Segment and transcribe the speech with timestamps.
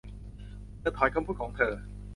[0.79, 1.73] เธอถอนคำพูดของเธอ